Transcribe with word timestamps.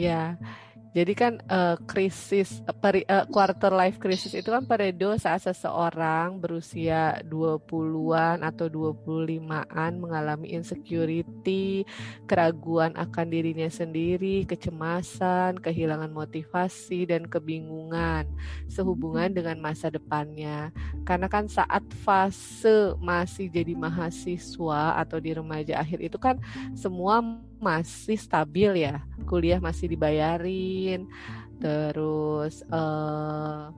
Iya. 0.00 0.40
Jadi 0.90 1.12
kan 1.14 1.38
uh, 1.46 1.78
krisis 1.86 2.66
peri, 2.82 3.06
uh, 3.06 3.22
quarter 3.30 3.70
life 3.70 4.02
crisis 4.02 4.34
itu 4.34 4.50
kan 4.50 4.66
periode 4.66 5.22
saat 5.22 5.46
seseorang 5.46 6.42
berusia 6.42 7.22
20-an 7.30 8.42
atau 8.42 8.66
25-an 8.66 10.02
mengalami 10.02 10.50
insecurity, 10.50 11.86
keraguan 12.26 12.98
akan 12.98 13.26
dirinya 13.30 13.70
sendiri, 13.70 14.42
kecemasan, 14.50 15.62
kehilangan 15.62 16.10
motivasi 16.10 17.06
dan 17.06 17.22
kebingungan 17.30 18.26
sehubungan 18.66 19.30
dengan 19.30 19.62
masa 19.62 19.94
depannya. 19.94 20.74
Karena 21.06 21.30
kan 21.30 21.46
saat 21.46 21.86
fase 22.02 22.98
masih 22.98 23.46
jadi 23.46 23.78
mahasiswa 23.78 24.98
atau 24.98 25.22
di 25.22 25.38
remaja 25.38 25.78
akhir 25.78 26.02
itu 26.02 26.18
kan 26.18 26.42
semua 26.74 27.22
masih 27.60 28.16
stabil 28.16 28.88
ya 28.88 29.04
kuliah 29.28 29.60
masih 29.60 29.92
dibayarin. 29.92 31.06
Terus 31.60 32.64
uh, 32.72 33.68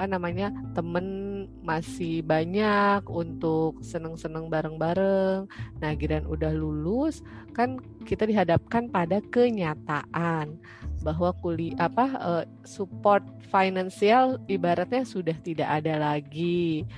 apa 0.00 0.16
namanya 0.16 0.48
temen 0.72 1.44
masih 1.60 2.24
banyak 2.24 3.04
untuk 3.10 3.84
seneng-seneng 3.84 4.48
bareng-bareng. 4.48 5.44
Nah 5.76 5.90
giran 5.92 6.24
udah 6.24 6.56
lulus 6.56 7.20
kan 7.52 7.76
kita 8.08 8.24
dihadapkan 8.24 8.88
pada 8.88 9.20
kenyataan 9.28 10.56
bahwa 11.04 11.36
kuliah 11.44 11.76
apa 11.76 12.06
uh, 12.16 12.44
support 12.64 13.20
finansial 13.52 14.40
ibaratnya 14.48 15.04
sudah 15.04 15.36
tidak 15.44 15.68
ada 15.68 16.00
lagi 16.00 16.88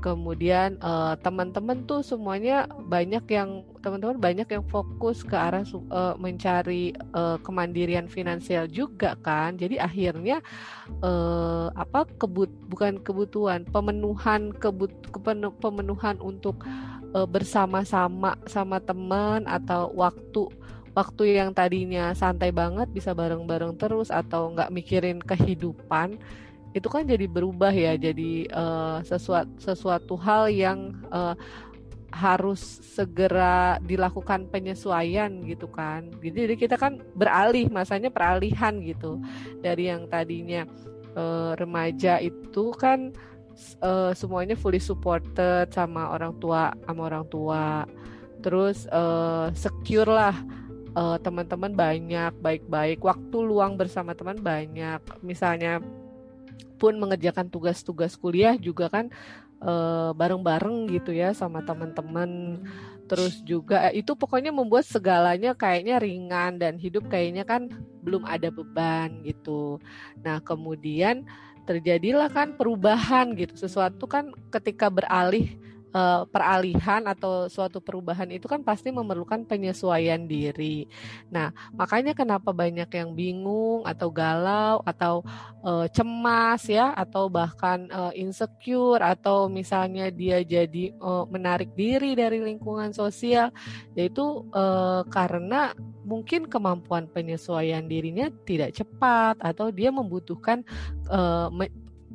kemudian 0.00 0.80
uh, 0.80 1.14
teman-teman 1.20 1.84
tuh 1.84 2.00
semuanya 2.00 2.64
banyak 2.88 3.22
yang 3.28 3.62
teman-teman 3.84 4.16
banyak 4.16 4.48
yang 4.48 4.64
fokus 4.66 5.20
ke 5.20 5.36
arah 5.36 5.62
uh, 5.92 6.16
mencari 6.16 6.96
uh, 7.12 7.36
kemandirian 7.44 8.08
finansial 8.08 8.64
juga 8.66 9.14
kan. 9.20 9.60
Jadi 9.60 9.76
akhirnya 9.76 10.40
uh, 11.04 11.68
apa 11.76 12.08
kebut 12.16 12.48
bukan 12.72 12.98
kebutuhan 13.04 13.68
pemenuhan 13.68 14.50
kebut 14.56 14.90
pemenuhan 15.60 16.16
untuk 16.18 16.64
uh, 17.12 17.28
bersama-sama 17.28 18.40
sama 18.48 18.80
teman 18.80 19.44
atau 19.44 19.92
waktu 19.94 20.48
waktu 20.90 21.38
yang 21.38 21.54
tadinya 21.54 22.10
santai 22.12 22.50
banget 22.50 22.90
bisa 22.90 23.14
bareng-bareng 23.14 23.78
terus 23.78 24.10
atau 24.10 24.50
nggak 24.50 24.74
mikirin 24.74 25.22
kehidupan 25.22 26.18
itu 26.70 26.86
kan 26.86 27.02
jadi 27.02 27.26
berubah 27.26 27.74
ya 27.74 27.98
jadi 27.98 28.46
uh, 28.54 28.98
sesuatu 29.02 29.50
sesuatu 29.58 30.14
hal 30.14 30.46
yang 30.50 30.94
uh, 31.10 31.34
harus 32.10 32.82
segera 32.82 33.78
dilakukan 33.86 34.50
penyesuaian 34.50 35.30
gitu 35.46 35.70
kan. 35.70 36.10
Jadi 36.18 36.58
kita 36.58 36.74
kan 36.74 36.98
beralih 37.14 37.70
masanya 37.70 38.10
peralihan 38.10 38.82
gitu 38.82 39.22
dari 39.62 39.88
yang 39.88 40.10
tadinya 40.10 40.66
uh, 41.14 41.54
remaja 41.54 42.18
itu 42.18 42.74
kan 42.74 43.14
uh, 43.78 44.10
semuanya 44.10 44.58
fully 44.58 44.82
supported 44.82 45.70
sama 45.70 46.10
orang 46.10 46.34
tua 46.42 46.74
sama 46.86 47.02
orang 47.06 47.24
tua. 47.30 47.86
Terus 48.42 48.90
uh, 48.90 49.54
secure 49.54 50.10
lah 50.10 50.34
uh, 50.98 51.16
teman-teman 51.22 51.72
banyak 51.78 52.34
baik-baik 52.42 52.98
waktu 53.06 53.36
luang 53.38 53.78
bersama 53.78 54.18
teman 54.18 54.42
banyak. 54.42 54.98
Misalnya 55.22 55.78
pun 56.78 56.96
mengerjakan 56.96 57.48
tugas-tugas 57.48 58.16
kuliah 58.16 58.56
juga 58.56 58.88
kan 58.88 59.12
bareng 59.60 60.16
bareng-bareng 60.16 60.76
gitu 60.88 61.12
ya 61.12 61.36
sama 61.36 61.60
teman-teman. 61.60 62.60
Terus 63.04 63.42
juga 63.44 63.90
eh, 63.90 64.00
itu 64.00 64.16
pokoknya 64.16 64.54
membuat 64.54 64.88
segalanya 64.88 65.52
kayaknya 65.52 66.00
ringan 66.00 66.56
dan 66.56 66.80
hidup 66.80 67.10
kayaknya 67.10 67.44
kan 67.44 67.68
belum 68.00 68.24
ada 68.24 68.48
beban 68.48 69.20
gitu. 69.26 69.82
Nah 70.24 70.40
kemudian 70.40 71.26
terjadilah 71.68 72.32
kan 72.32 72.56
perubahan 72.56 73.36
gitu. 73.36 73.52
Sesuatu 73.58 74.08
kan 74.08 74.32
ketika 74.48 74.88
beralih 74.88 75.58
uh, 75.94 76.26
peralihan 76.26 77.04
atau 77.06 77.46
suatu 77.46 77.78
perubahan 77.82 78.28
itu 78.30 78.46
kan 78.46 78.62
pasti 78.62 78.90
memerlukan 78.90 79.46
penyesuaian 79.46 80.24
diri. 80.26 80.86
Nah, 81.30 81.50
makanya 81.74 82.14
kenapa 82.14 82.50
banyak 82.54 82.88
yang 82.90 83.10
bingung 83.14 83.86
atau 83.86 84.08
galau 84.10 84.82
atau 84.86 85.22
uh, 85.62 85.86
cemas 85.90 86.66
ya 86.66 86.94
atau 86.94 87.26
bahkan 87.30 87.86
uh, 87.90 88.12
insecure 88.14 89.02
atau 89.02 89.50
misalnya 89.50 90.08
dia 90.10 90.42
jadi 90.42 90.94
uh, 90.98 91.26
menarik 91.26 91.72
diri 91.74 92.14
dari 92.14 92.42
lingkungan 92.42 92.94
sosial 92.94 93.52
yaitu 93.94 94.46
uh, 94.54 95.02
karena 95.10 95.74
mungkin 96.04 96.48
kemampuan 96.48 97.06
penyesuaian 97.06 97.86
dirinya 97.86 98.32
tidak 98.42 98.74
cepat 98.74 99.38
atau 99.38 99.70
dia 99.70 99.92
membutuhkan 99.94 100.64
uh, 101.06 101.52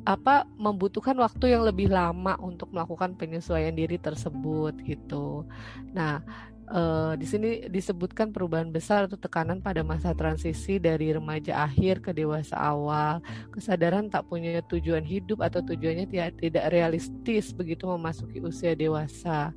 apa 0.06 0.46
membutuhkan 0.54 1.18
waktu 1.18 1.58
yang 1.58 1.66
lebih 1.66 1.90
lama 1.90 2.38
untuk 2.38 2.70
melakukan 2.70 3.18
penyesuaian 3.18 3.74
diri 3.74 3.98
tersebut 3.98 4.78
gitu. 4.86 5.42
Nah, 5.90 6.22
uh, 6.70 7.18
di 7.18 7.26
sini 7.26 7.66
disebutkan 7.66 8.30
perubahan 8.30 8.70
besar 8.70 9.10
atau 9.10 9.18
tekanan 9.18 9.58
pada 9.58 9.82
masa 9.82 10.14
transisi 10.14 10.78
dari 10.78 11.10
remaja 11.10 11.66
akhir 11.66 12.06
ke 12.06 12.14
dewasa 12.14 12.54
awal, 12.54 13.18
kesadaran 13.50 14.06
tak 14.06 14.30
punya 14.30 14.62
tujuan 14.70 15.02
hidup 15.02 15.42
atau 15.42 15.58
tujuannya 15.58 16.06
tidak 16.06 16.38
tidak 16.38 16.70
realistis 16.70 17.50
begitu 17.50 17.90
memasuki 17.90 18.38
usia 18.38 18.78
dewasa. 18.78 19.50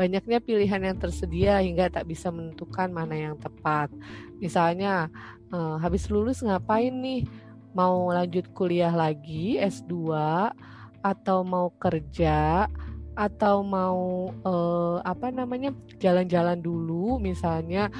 Banyaknya 0.00 0.40
pilihan 0.40 0.80
yang 0.80 0.96
tersedia 0.96 1.60
hingga 1.60 1.92
tak 1.92 2.08
bisa 2.08 2.32
menentukan 2.32 2.88
mana 2.88 3.20
yang 3.20 3.36
tepat. 3.36 3.92
Misalnya, 4.40 5.12
uh, 5.52 5.76
habis 5.76 6.08
lulus 6.08 6.40
ngapain 6.40 6.94
nih? 6.94 7.28
Mau 7.74 8.10
lanjut 8.10 8.50
kuliah 8.52 8.92
lagi 8.92 9.58
S2 9.58 9.94
atau 11.00 11.38
mau 11.46 11.72
kerja 11.80 12.68
atau 13.20 13.60
mau 13.60 14.30
uh, 14.46 15.02
apa 15.02 15.28
namanya 15.28 15.74
jalan-jalan 15.98 16.56
dulu 16.56 17.18
misalnya 17.20 17.90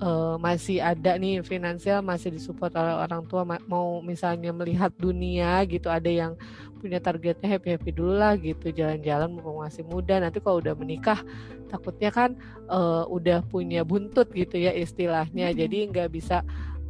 uh, 0.00 0.40
masih 0.40 0.80
ada 0.80 1.18
nih 1.20 1.42
finansial 1.44 2.00
masih 2.00 2.32
disupport 2.32 2.72
oleh 2.78 2.94
orang 2.96 3.22
tua 3.28 3.44
mau 3.68 4.00
misalnya 4.00 4.54
melihat 4.54 4.88
dunia 4.96 5.60
gitu 5.68 5.90
ada 5.92 6.08
yang 6.08 6.32
punya 6.80 6.96
targetnya 6.96 7.44
happy 7.44 7.76
happy 7.76 7.90
dulu 7.92 8.16
lah 8.16 8.40
gitu 8.40 8.72
jalan-jalan 8.72 9.36
mumpung 9.36 9.60
masih 9.60 9.84
muda 9.84 10.16
nanti 10.16 10.40
kalau 10.40 10.64
udah 10.64 10.72
menikah 10.72 11.20
takutnya 11.68 12.08
kan 12.08 12.40
uh, 12.72 13.04
udah 13.04 13.44
punya 13.52 13.84
buntut 13.84 14.32
gitu 14.32 14.56
ya 14.56 14.72
istilahnya 14.72 15.52
jadi 15.52 15.92
nggak 15.92 16.08
bisa 16.08 16.40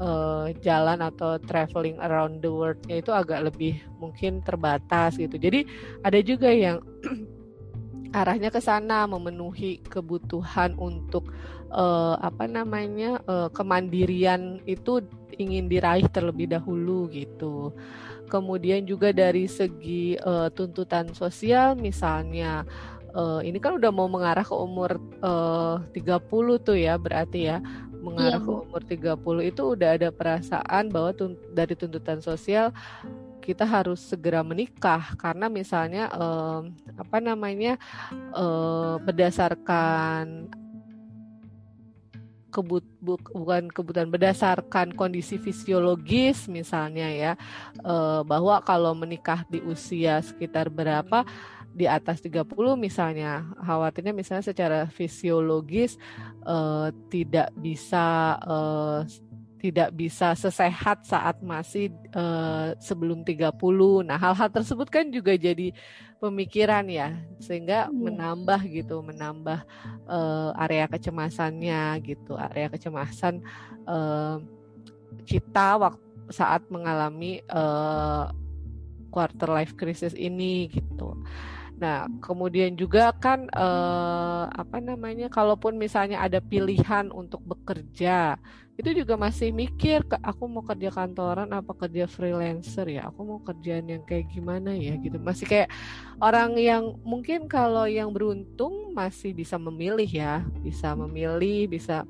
uh, 0.00 0.48
jalan 0.64 1.04
atau 1.04 1.36
traveling 1.44 2.00
around 2.00 2.40
the 2.40 2.50
world-nya 2.50 3.04
itu 3.04 3.12
agak 3.12 3.52
lebih 3.52 3.78
mungkin 4.00 4.40
terbatas 4.40 5.20
gitu. 5.20 5.36
Jadi 5.36 5.68
ada 6.00 6.18
juga 6.24 6.48
yang 6.50 6.80
arahnya 8.18 8.50
ke 8.50 8.58
sana 8.58 9.06
memenuhi 9.06 9.78
kebutuhan 9.86 10.74
untuk 10.80 11.30
uh, 11.70 12.18
apa 12.18 12.50
namanya 12.50 13.22
uh, 13.30 13.46
kemandirian 13.52 14.58
itu 14.66 15.04
ingin 15.38 15.70
diraih 15.70 16.08
terlebih 16.10 16.50
dahulu 16.50 17.06
gitu. 17.12 17.70
Kemudian 18.26 18.86
juga 18.86 19.10
dari 19.14 19.46
segi 19.46 20.18
uh, 20.18 20.50
tuntutan 20.50 21.14
sosial 21.14 21.78
misalnya 21.78 22.66
uh, 23.14 23.40
ini 23.42 23.58
kan 23.58 23.78
udah 23.78 23.90
mau 23.90 24.06
mengarah 24.06 24.46
ke 24.46 24.54
umur 24.54 24.98
uh, 25.22 25.82
30 25.94 26.66
tuh 26.66 26.78
ya 26.78 26.94
berarti 26.98 27.50
ya 27.50 27.58
mengarah 28.00 28.40
iya, 28.40 28.44
ke 28.44 28.50
umur 28.50 28.82
30 28.82 29.50
itu 29.52 29.62
udah 29.76 29.90
ada 29.94 30.08
perasaan 30.10 30.88
bahwa 30.88 31.10
tun 31.12 31.36
dari 31.52 31.76
tuntutan 31.76 32.18
sosial 32.24 32.72
kita 33.40 33.64
harus 33.64 34.00
segera 34.00 34.44
menikah. 34.44 35.16
Karena 35.16 35.48
misalnya 35.48 36.12
um, 36.12 36.72
apa 36.96 37.18
namanya 37.20 37.76
um, 38.36 39.00
berdasarkan 39.04 40.48
kebut 42.50 42.82
bu, 42.98 43.14
bukan 43.30 43.70
kebutuhan 43.70 44.10
berdasarkan 44.10 44.90
kondisi 44.98 45.38
fisiologis 45.38 46.50
misalnya 46.50 47.06
ya 47.06 47.32
uh, 47.86 48.26
bahwa 48.26 48.58
kalau 48.66 48.90
menikah 48.92 49.46
di 49.46 49.62
usia 49.62 50.18
sekitar 50.18 50.66
berapa 50.66 51.22
di 51.70 51.86
atas 51.86 52.18
30 52.18 52.50
misalnya 52.74 53.46
khawatirnya 53.62 54.10
misalnya 54.10 54.44
secara 54.44 54.78
fisiologis 54.90 55.94
uh, 56.42 56.90
tidak 57.08 57.54
bisa 57.54 58.36
uh, 58.42 59.06
tidak 59.60 59.92
bisa 59.92 60.32
sesehat 60.32 61.04
saat 61.04 61.36
masih 61.44 61.92
uh, 62.16 62.72
sebelum 62.80 63.20
30. 63.20 63.52
Nah, 64.08 64.16
hal-hal 64.16 64.48
tersebut 64.48 64.88
kan 64.88 65.12
juga 65.12 65.36
jadi 65.36 65.76
pemikiran 66.16 66.88
ya, 66.88 67.20
sehingga 67.44 67.92
hmm. 67.92 67.92
menambah 67.92 68.60
gitu, 68.72 69.04
menambah 69.04 69.60
uh, 70.08 70.56
area 70.64 70.88
kecemasannya 70.88 71.92
gitu, 72.08 72.40
area 72.40 72.72
kecemasan 72.72 73.44
uh, 73.84 74.40
kita 75.28 75.76
waktu 75.76 76.08
saat 76.32 76.64
mengalami 76.72 77.44
uh, 77.52 78.32
quarter 79.12 79.50
life 79.50 79.76
crisis 79.76 80.16
ini 80.16 80.72
gitu. 80.72 81.20
Nah, 81.80 82.04
kemudian 82.20 82.76
juga 82.76 83.08
kan 83.16 83.48
eh, 83.48 84.44
apa 84.52 84.78
namanya, 84.84 85.32
kalaupun 85.32 85.80
misalnya 85.80 86.20
ada 86.20 86.36
pilihan 86.36 87.08
untuk 87.08 87.40
bekerja, 87.40 88.36
itu 88.76 88.90
juga 89.00 89.16
masih 89.16 89.48
mikir, 89.48 90.04
aku 90.20 90.44
mau 90.44 90.60
kerja 90.60 90.92
kantoran 90.92 91.48
apa 91.52 91.72
kerja 91.72 92.04
freelancer 92.04 92.84
ya, 92.84 93.08
aku 93.08 93.20
mau 93.24 93.40
kerjaan 93.40 93.88
yang 93.88 94.04
kayak 94.04 94.28
gimana 94.28 94.76
ya 94.76 95.00
gitu. 95.00 95.16
Masih 95.16 95.48
kayak 95.48 95.68
orang 96.20 96.52
yang 96.60 97.00
mungkin 97.00 97.48
kalau 97.48 97.88
yang 97.88 98.12
beruntung 98.12 98.92
masih 98.92 99.32
bisa 99.32 99.56
memilih 99.56 100.08
ya, 100.08 100.44
bisa 100.60 100.92
memilih, 100.92 101.64
bisa 101.64 102.04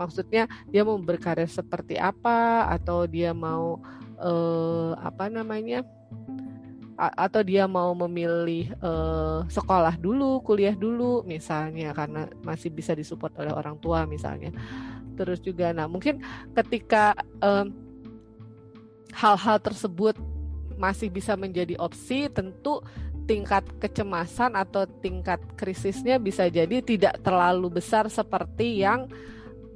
maksudnya 0.00 0.48
dia 0.72 0.88
mau 0.88 0.96
berkarir 0.96 1.52
seperti 1.52 2.00
apa 2.00 2.64
atau 2.72 3.04
dia 3.04 3.36
mau 3.36 3.76
eh, 4.16 4.92
apa 5.04 5.28
namanya 5.28 5.84
atau 6.96 7.40
dia 7.40 7.64
mau 7.64 7.96
memilih 7.96 8.72
uh, 8.84 9.42
sekolah 9.48 9.96
dulu, 9.96 10.44
kuliah 10.44 10.76
dulu 10.76 11.24
misalnya 11.24 11.96
karena 11.96 12.28
masih 12.44 12.68
bisa 12.68 12.92
disupport 12.92 13.32
oleh 13.40 13.52
orang 13.52 13.76
tua 13.80 14.04
misalnya. 14.04 14.52
Terus 15.16 15.40
juga 15.40 15.72
nah 15.76 15.88
mungkin 15.88 16.20
ketika 16.56 17.16
hal-hal 19.12 19.58
tersebut 19.60 20.16
masih 20.80 21.12
bisa 21.12 21.36
menjadi 21.36 21.76
opsi 21.78 22.26
tentu 22.32 22.80
tingkat 23.28 23.62
kecemasan 23.78 24.58
atau 24.58 24.82
tingkat 24.98 25.38
krisisnya 25.54 26.18
bisa 26.18 26.50
jadi 26.50 26.82
tidak 26.82 27.22
terlalu 27.22 27.78
besar 27.78 28.10
seperti 28.10 28.82
yang 28.82 29.06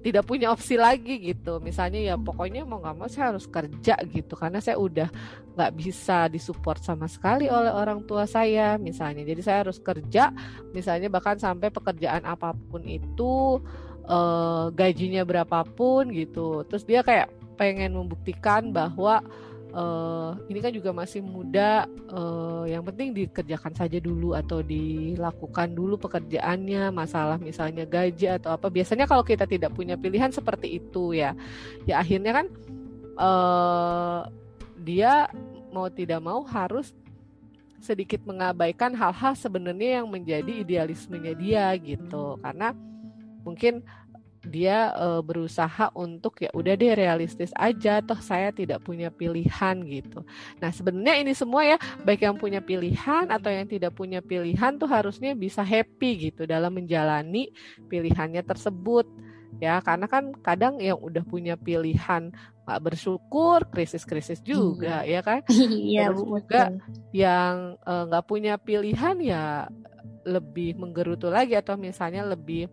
tidak 0.06 0.22
punya 0.22 0.54
opsi 0.54 0.78
lagi 0.78 1.18
gitu. 1.18 1.58
Misalnya 1.58 1.98
ya 1.98 2.14
pokoknya 2.14 2.62
mau 2.62 2.78
nggak 2.78 2.94
mau 2.94 3.10
saya 3.10 3.34
harus 3.34 3.50
kerja 3.50 3.98
gitu. 4.06 4.38
Karena 4.38 4.62
saya 4.62 4.78
udah 4.78 5.10
nggak 5.58 5.72
bisa 5.74 6.30
disupport 6.30 6.78
sama 6.78 7.10
sekali 7.10 7.50
oleh 7.50 7.74
orang 7.74 8.06
tua 8.06 8.22
saya 8.22 8.78
misalnya. 8.78 9.26
Jadi 9.26 9.42
saya 9.42 9.66
harus 9.66 9.82
kerja 9.82 10.30
misalnya 10.70 11.10
bahkan 11.10 11.34
sampai 11.42 11.74
pekerjaan 11.74 12.22
apa 12.22 12.54
pun 12.54 12.86
itu 12.86 13.58
eh, 14.06 14.64
gajinya 14.70 15.26
berapapun 15.26 16.14
gitu. 16.14 16.62
Terus 16.70 16.86
dia 16.86 17.02
kayak 17.02 17.26
pengen 17.58 17.98
membuktikan 17.98 18.70
bahwa 18.70 19.26
uh, 19.72 20.36
ini 20.46 20.58
kan 20.62 20.70
juga 20.70 20.90
masih 20.94 21.24
muda 21.24 21.88
uh, 22.12 22.68
yang 22.68 22.84
penting 22.86 23.16
dikerjakan 23.16 23.72
saja 23.74 23.98
dulu 23.98 24.36
atau 24.36 24.62
dilakukan 24.62 25.74
dulu 25.74 25.98
pekerjaannya 25.98 26.92
masalah 26.94 27.40
misalnya 27.40 27.88
gaji 27.88 28.30
atau 28.30 28.54
apa. 28.54 28.70
Biasanya 28.70 29.08
kalau 29.08 29.26
kita 29.26 29.48
tidak 29.48 29.74
punya 29.74 29.98
pilihan 29.98 30.30
seperti 30.30 30.78
itu 30.78 31.16
ya. 31.16 31.32
Ya 31.88 31.98
akhirnya 32.02 32.44
kan 32.44 32.46
uh, 33.18 34.20
dia 34.82 35.30
mau 35.74 35.90
tidak 35.90 36.20
mau 36.22 36.46
harus 36.46 36.94
sedikit 37.82 38.24
mengabaikan 38.24 38.96
hal-hal 38.96 39.36
sebenarnya 39.36 40.02
yang 40.02 40.06
menjadi 40.10 40.52
idealismenya 40.62 41.32
dia 41.36 41.64
gitu. 41.78 42.40
Karena 42.40 42.72
mungkin 43.46 43.86
dia 44.46 44.94
uh, 44.94 45.20
berusaha 45.20 45.90
untuk 45.98 46.38
ya 46.40 46.50
udah 46.54 46.74
deh 46.78 46.94
realistis 46.94 47.50
aja 47.58 47.98
toh 48.00 48.18
saya 48.22 48.54
tidak 48.54 48.86
punya 48.86 49.10
pilihan 49.10 49.82
gitu. 49.84 50.22
Nah, 50.62 50.70
sebenarnya 50.70 51.20
ini 51.20 51.32
semua 51.34 51.66
ya 51.66 51.76
baik 52.06 52.22
yang 52.22 52.38
punya 52.38 52.62
pilihan 52.62 53.28
atau 53.28 53.50
yang 53.50 53.66
tidak 53.66 53.92
punya 53.98 54.22
pilihan 54.22 54.78
tuh 54.78 54.86
harusnya 54.86 55.34
bisa 55.34 55.66
happy 55.66 56.30
gitu 56.30 56.46
dalam 56.46 56.72
menjalani 56.72 57.50
pilihannya 57.90 58.46
tersebut. 58.46 59.04
Ya, 59.56 59.80
karena 59.80 60.04
kan 60.04 60.36
kadang 60.44 60.76
yang 60.84 61.00
udah 61.00 61.24
punya 61.24 61.56
pilihan 61.56 62.28
nggak 62.66 62.82
bersyukur, 62.82 63.64
krisis-krisis 63.72 64.42
juga 64.42 65.06
iya. 65.06 65.22
ya 65.22 65.26
kan. 65.26 65.40
Iya, 65.86 66.12
Terus 66.12 66.22
juga 66.26 66.62
yang 67.14 67.78
eh, 67.80 68.02
nggak 68.10 68.24
uh, 68.26 68.28
punya 68.28 68.54
pilihan 68.60 69.16
ya 69.22 69.70
lebih 70.26 70.74
menggerutu 70.74 71.30
lagi 71.30 71.54
atau 71.54 71.78
misalnya 71.78 72.26
lebih 72.26 72.66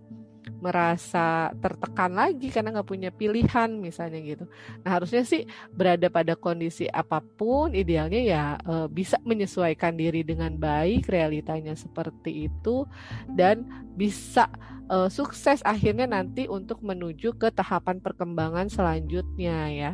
merasa 0.64 1.52
tertekan 1.60 2.16
lagi 2.16 2.48
karena 2.48 2.80
nggak 2.80 2.88
punya 2.88 3.12
pilihan 3.12 3.68
misalnya 3.76 4.24
gitu. 4.24 4.46
Nah 4.88 4.96
harusnya 4.96 5.28
sih 5.28 5.44
berada 5.76 6.08
pada 6.08 6.40
kondisi 6.40 6.88
apa 6.88 7.20
pun 7.20 7.76
idealnya 7.76 8.22
ya 8.24 8.44
e, 8.64 8.88
bisa 8.88 9.20
menyesuaikan 9.28 10.00
diri 10.00 10.24
dengan 10.24 10.56
baik 10.56 11.12
realitanya 11.12 11.76
seperti 11.76 12.48
itu 12.48 12.88
dan 13.36 13.68
bisa 14.00 14.48
e, 14.88 15.12
sukses 15.12 15.60
akhirnya 15.68 16.08
nanti 16.08 16.48
untuk 16.48 16.80
menuju 16.80 17.36
ke 17.36 17.52
tahapan 17.52 18.00
perkembangan 18.00 18.72
selanjutnya 18.72 19.68
ya. 19.68 19.92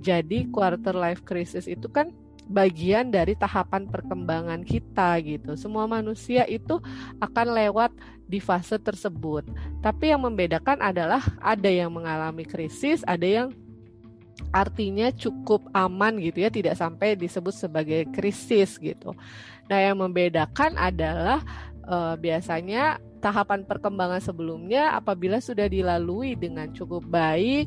Jadi 0.00 0.48
quarter 0.48 0.96
life 0.96 1.20
crisis 1.28 1.68
itu 1.68 1.92
kan 1.92 2.08
bagian 2.46 3.10
dari 3.10 3.34
tahapan 3.34 3.90
perkembangan 3.90 4.62
kita 4.62 5.18
gitu. 5.22 5.58
Semua 5.58 5.90
manusia 5.90 6.46
itu 6.46 6.78
akan 7.18 7.46
lewat 7.52 7.90
di 8.26 8.38
fase 8.38 8.78
tersebut. 8.78 9.46
Tapi 9.82 10.14
yang 10.14 10.22
membedakan 10.22 10.82
adalah 10.82 11.22
ada 11.42 11.70
yang 11.70 11.90
mengalami 11.94 12.46
krisis, 12.46 13.02
ada 13.06 13.26
yang 13.26 13.48
artinya 14.54 15.10
cukup 15.10 15.66
aman 15.74 16.18
gitu 16.22 16.46
ya, 16.46 16.50
tidak 16.52 16.78
sampai 16.78 17.18
disebut 17.18 17.54
sebagai 17.54 18.06
krisis 18.14 18.78
gitu. 18.78 19.14
Nah, 19.66 19.78
yang 19.82 19.98
membedakan 19.98 20.78
adalah 20.78 21.42
uh, 21.86 22.14
biasanya 22.14 23.02
tahapan 23.18 23.66
perkembangan 23.66 24.22
sebelumnya 24.22 24.94
apabila 24.94 25.42
sudah 25.42 25.66
dilalui 25.66 26.38
dengan 26.38 26.70
cukup 26.70 27.02
baik 27.10 27.66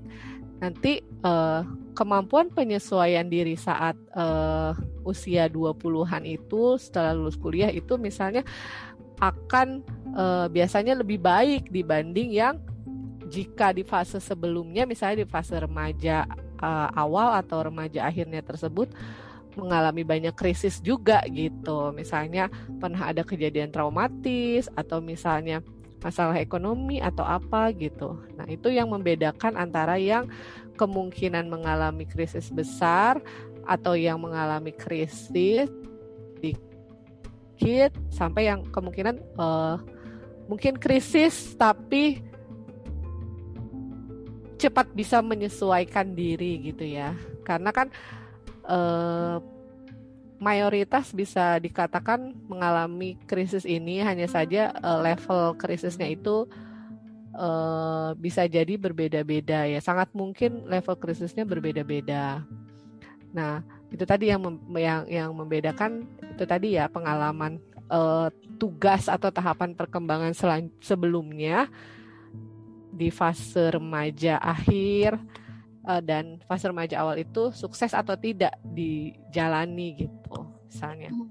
nanti 0.60 1.04
uh, 1.24 1.64
kemampuan 1.96 2.52
penyesuaian 2.52 3.28
diri 3.28 3.56
saat 3.56 3.96
uh, 4.16 4.76
usia 5.04 5.48
20-an 5.48 6.24
itu 6.24 6.80
setelah 6.80 7.16
lulus 7.16 7.40
kuliah 7.40 7.72
itu 7.72 7.96
misalnya 7.96 8.44
akan 9.20 9.84
uh, 10.16 10.48
biasanya 10.48 10.96
lebih 10.96 11.20
baik 11.20 11.68
dibanding 11.72 12.32
yang 12.32 12.56
jika 13.28 13.76
di 13.76 13.84
fase 13.84 14.18
sebelumnya 14.20 14.88
misalnya 14.88 15.24
di 15.24 15.28
fase 15.28 15.60
remaja 15.60 16.24
uh, 16.60 16.90
awal 16.96 17.36
atau 17.36 17.68
remaja 17.68 18.08
akhirnya 18.08 18.44
tersebut 18.44 18.90
mengalami 19.60 20.08
banyak 20.08 20.32
krisis 20.38 20.80
juga 20.80 21.20
gitu. 21.28 21.92
Misalnya 21.92 22.48
pernah 22.80 23.12
ada 23.12 23.28
kejadian 23.28 23.74
traumatis 23.74 24.72
atau 24.78 25.04
misalnya 25.04 25.60
masalah 26.00 26.40
ekonomi 26.40 27.04
atau 27.04 27.28
apa 27.28 27.72
gitu. 27.76 28.20
Nah, 28.40 28.48
itu 28.48 28.72
yang 28.72 28.92
membedakan 28.92 29.60
antara 29.60 30.00
yang 30.00 30.32
kemungkinan 30.80 31.52
mengalami 31.52 32.08
krisis 32.08 32.48
besar 32.48 33.20
atau 33.68 33.94
yang 33.94 34.18
mengalami 34.18 34.72
krisis 34.72 35.68
dikit 36.40 37.92
sampai 38.10 38.48
yang 38.48 38.64
kemungkinan 38.72 39.20
uh, 39.36 39.76
mungkin 40.48 40.80
krisis 40.80 41.54
tapi 41.60 42.24
cepat 44.60 44.92
bisa 44.92 45.20
menyesuaikan 45.20 46.16
diri 46.16 46.72
gitu 46.72 46.88
ya. 46.88 47.16
Karena 47.44 47.72
kan 47.76 47.88
uh, 48.68 49.44
mayoritas 50.40 51.12
bisa 51.12 51.60
dikatakan 51.60 52.32
mengalami 52.48 53.20
krisis 53.28 53.68
ini 53.68 54.00
hanya 54.00 54.26
saja 54.26 54.72
uh, 54.80 55.04
level 55.04 55.60
krisisnya 55.60 56.08
itu 56.08 56.48
uh, 57.36 58.16
bisa 58.16 58.48
jadi 58.48 58.80
berbeda-beda 58.80 59.68
ya. 59.68 59.80
Sangat 59.84 60.16
mungkin 60.16 60.66
level 60.66 60.96
krisisnya 60.96 61.44
berbeda-beda. 61.44 62.48
Nah 63.36 63.62
itu 63.92 64.08
tadi 64.08 64.32
yang 64.32 64.42
yang 64.74 65.04
yang 65.12 65.30
membedakan 65.36 66.08
itu 66.24 66.44
tadi 66.48 66.80
ya 66.80 66.88
pengalaman 66.88 67.60
uh, 67.92 68.32
tugas 68.56 69.12
atau 69.12 69.28
tahapan 69.30 69.76
perkembangan 69.76 70.32
sebelumnya 70.80 71.68
di 72.90 73.12
fase 73.12 73.76
remaja 73.76 74.40
akhir 74.40 75.20
uh, 75.88 76.02
dan 76.04 76.42
fase 76.48 76.68
remaja 76.68 77.00
awal 77.00 77.16
itu 77.20 77.52
sukses 77.56 77.94
atau 77.96 78.16
tidak 78.18 78.56
dijalani 78.64 80.08
gitu 80.08 80.48
misalnya. 80.68 81.12
Hmm. 81.12 81.30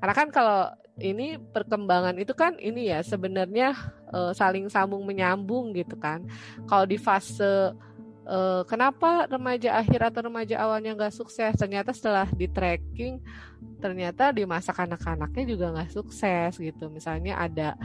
Karena 0.00 0.14
kan 0.16 0.28
kalau 0.32 0.60
ini 1.00 1.40
perkembangan 1.40 2.16
itu 2.20 2.32
kan 2.36 2.56
ini 2.60 2.92
ya 2.92 3.00
sebenarnya 3.00 3.72
uh, 4.12 4.32
saling 4.36 4.68
sambung 4.68 5.04
menyambung 5.04 5.72
gitu 5.76 5.96
kan. 5.96 6.24
Kalau 6.68 6.84
di 6.84 6.96
fase 7.00 7.72
uh, 8.28 8.62
kenapa 8.68 9.28
remaja 9.28 9.80
akhir 9.80 10.12
atau 10.12 10.28
remaja 10.28 10.60
awalnya 10.60 10.96
nggak 10.96 11.16
sukses, 11.16 11.56
ternyata 11.56 11.92
setelah 11.92 12.28
di 12.32 12.48
tracking 12.48 13.20
ternyata 13.80 14.32
di 14.32 14.44
masa 14.44 14.72
kanak-kanaknya 14.72 15.44
juga 15.44 15.72
nggak 15.72 15.92
sukses 15.92 16.56
gitu. 16.56 16.88
Misalnya 16.92 17.36
ada 17.40 17.76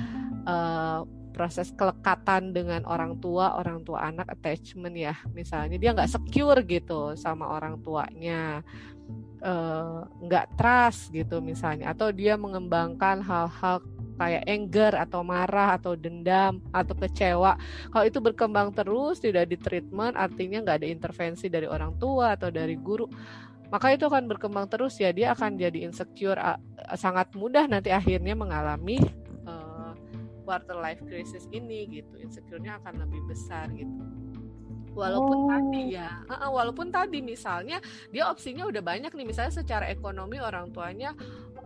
uh, 0.48 1.04
proses 1.36 1.76
kelekatan 1.76 2.56
dengan 2.56 2.88
orang 2.88 3.20
tua, 3.20 3.60
orang 3.60 3.84
tua 3.84 4.08
anak 4.08 4.32
attachment 4.32 4.96
ya. 4.96 5.20
Misalnya 5.36 5.76
dia 5.76 5.92
nggak 5.92 6.08
secure 6.16 6.64
gitu 6.64 7.12
sama 7.20 7.52
orang 7.52 7.84
tuanya, 7.84 8.64
eh, 9.44 10.00
nggak 10.24 10.46
uh, 10.48 10.52
trust 10.56 11.12
gitu 11.12 11.44
misalnya, 11.44 11.92
atau 11.92 12.16
dia 12.16 12.40
mengembangkan 12.40 13.20
hal-hal 13.20 13.84
kayak 14.16 14.48
anger 14.48 14.96
atau 14.96 15.28
marah 15.28 15.76
atau 15.76 16.00
dendam 16.00 16.64
atau 16.72 16.96
kecewa. 16.96 17.60
Kalau 17.92 18.06
itu 18.08 18.24
berkembang 18.24 18.72
terus 18.72 19.20
tidak 19.20 19.52
di 19.52 19.60
treatment, 19.60 20.16
artinya 20.16 20.64
nggak 20.64 20.78
ada 20.80 20.88
intervensi 20.88 21.52
dari 21.52 21.68
orang 21.68 22.00
tua 22.00 22.40
atau 22.40 22.48
dari 22.48 22.80
guru, 22.80 23.12
maka 23.68 23.92
itu 23.92 24.08
akan 24.08 24.32
berkembang 24.32 24.72
terus 24.72 24.96
ya 25.04 25.12
dia 25.12 25.36
akan 25.36 25.60
jadi 25.60 25.84
insecure 25.84 26.40
sangat 26.96 27.34
mudah 27.36 27.68
nanti 27.68 27.92
akhirnya 27.92 28.38
mengalami 28.38 29.02
quarter 30.46 30.78
life 30.78 31.02
crisis 31.10 31.50
ini 31.50 31.90
gitu. 31.90 32.16
Insecure-nya 32.22 32.78
akan 32.80 33.04
lebih 33.04 33.26
besar 33.26 33.68
gitu. 33.74 34.06
Walaupun 34.96 35.38
oh. 35.44 35.48
tadi 35.52 36.00
ya 36.00 36.24
uh, 36.32 36.48
walaupun 36.48 36.88
tadi 36.88 37.20
misalnya 37.20 37.84
dia 38.16 38.32
opsinya 38.32 38.64
udah 38.70 38.80
banyak 38.80 39.12
nih. 39.12 39.28
Misalnya 39.28 39.52
secara 39.60 39.92
ekonomi 39.92 40.40
orang 40.40 40.72
tuanya 40.72 41.12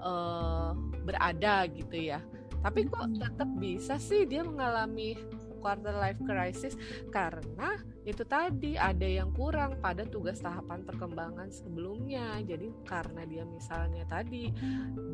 uh, 0.01 0.73
berada 1.05 1.69
gitu 1.69 1.93
ya. 1.99 2.23
Tapi 2.59 2.89
kok 2.89 3.07
tetap 3.15 3.49
bisa 3.61 3.95
sih 4.01 4.25
dia 4.25 4.41
mengalami 4.41 5.15
quarter 5.59 5.93
life 5.95 6.19
crisis 6.23 6.79
karena 7.11 7.77
itu 8.07 8.25
tadi 8.25 8.73
ada 8.73 9.05
yang 9.05 9.29
kurang 9.35 9.77
pada 9.77 10.01
tugas 10.01 10.41
tahapan 10.41 10.81
perkembangan 10.81 11.53
sebelumnya. 11.53 12.41
Jadi 12.41 12.73
karena 12.87 13.21
dia 13.27 13.45
misalnya 13.45 14.01
tadi 14.09 14.49